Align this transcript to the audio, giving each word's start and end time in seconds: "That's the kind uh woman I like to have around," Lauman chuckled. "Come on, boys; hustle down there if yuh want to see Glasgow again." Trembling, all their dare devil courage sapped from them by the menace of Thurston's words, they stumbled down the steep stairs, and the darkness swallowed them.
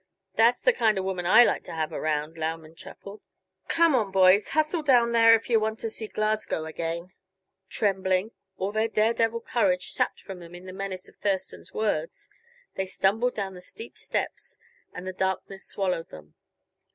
"That's 0.33 0.59
the 0.59 0.73
kind 0.73 0.97
uh 0.97 1.03
woman 1.03 1.27
I 1.27 1.43
like 1.43 1.63
to 1.65 1.73
have 1.73 1.93
around," 1.93 2.35
Lauman 2.35 2.73
chuckled. 2.73 3.21
"Come 3.67 3.93
on, 3.93 4.09
boys; 4.11 4.49
hustle 4.57 4.81
down 4.81 5.11
there 5.11 5.35
if 5.35 5.47
yuh 5.47 5.59
want 5.59 5.77
to 5.81 5.91
see 5.91 6.07
Glasgow 6.07 6.65
again." 6.65 7.13
Trembling, 7.69 8.31
all 8.57 8.71
their 8.71 8.87
dare 8.87 9.13
devil 9.13 9.39
courage 9.41 9.91
sapped 9.91 10.19
from 10.19 10.39
them 10.39 10.53
by 10.53 10.59
the 10.61 10.73
menace 10.73 11.07
of 11.07 11.17
Thurston's 11.17 11.71
words, 11.71 12.31
they 12.73 12.87
stumbled 12.87 13.35
down 13.35 13.53
the 13.53 13.61
steep 13.61 13.95
stairs, 13.95 14.57
and 14.91 15.05
the 15.05 15.13
darkness 15.13 15.67
swallowed 15.67 16.09
them. 16.09 16.33